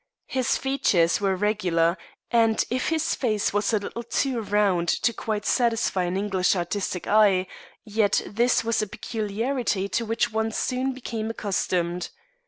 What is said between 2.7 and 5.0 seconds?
if his face was a little too round